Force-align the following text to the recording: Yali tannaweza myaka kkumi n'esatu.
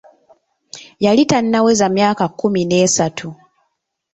Yali 1.05 1.23
tannaweza 1.31 1.85
myaka 1.95 2.25
kkumi 2.29 2.61
n'esatu. 2.65 3.27